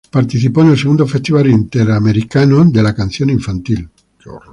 Participó 0.09 0.63
en 0.63 0.69
el 0.69 0.79
"Segundo 0.79 1.05
Festival 1.05 1.45
Interamericano 1.51 2.65
de 2.65 2.81
la 2.81 2.95
Canción 2.95 3.29
Infantil". 3.29 3.87